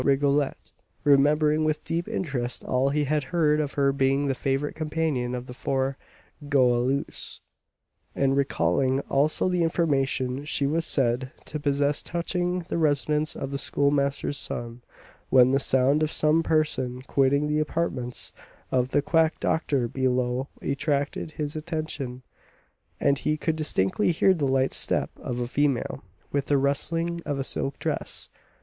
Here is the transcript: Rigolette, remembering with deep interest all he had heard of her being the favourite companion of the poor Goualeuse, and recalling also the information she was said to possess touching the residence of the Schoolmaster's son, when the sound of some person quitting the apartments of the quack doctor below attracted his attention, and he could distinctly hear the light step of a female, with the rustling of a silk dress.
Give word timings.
Rigolette, 0.03 0.71
remembering 1.03 1.63
with 1.63 1.85
deep 1.85 2.07
interest 2.07 2.63
all 2.63 2.89
he 2.89 3.03
had 3.03 3.25
heard 3.25 3.59
of 3.59 3.75
her 3.75 3.91
being 3.93 4.25
the 4.25 4.33
favourite 4.33 4.73
companion 4.73 5.35
of 5.35 5.45
the 5.45 5.53
poor 5.53 5.95
Goualeuse, 6.49 7.39
and 8.15 8.35
recalling 8.35 9.01
also 9.01 9.47
the 9.47 9.61
information 9.61 10.43
she 10.43 10.65
was 10.65 10.87
said 10.87 11.31
to 11.45 11.59
possess 11.59 12.01
touching 12.01 12.65
the 12.67 12.79
residence 12.79 13.35
of 13.35 13.51
the 13.51 13.59
Schoolmaster's 13.59 14.39
son, 14.39 14.81
when 15.29 15.51
the 15.51 15.59
sound 15.59 16.01
of 16.01 16.11
some 16.11 16.41
person 16.41 17.03
quitting 17.03 17.47
the 17.47 17.59
apartments 17.59 18.33
of 18.71 18.89
the 18.89 19.03
quack 19.03 19.39
doctor 19.39 19.87
below 19.87 20.47
attracted 20.63 21.33
his 21.33 21.55
attention, 21.55 22.23
and 22.99 23.19
he 23.19 23.37
could 23.37 23.55
distinctly 23.55 24.11
hear 24.11 24.33
the 24.33 24.47
light 24.47 24.73
step 24.73 25.11
of 25.19 25.39
a 25.39 25.47
female, 25.47 26.03
with 26.31 26.47
the 26.47 26.57
rustling 26.57 27.21
of 27.23 27.37
a 27.37 27.43
silk 27.43 27.77
dress. 27.77 28.29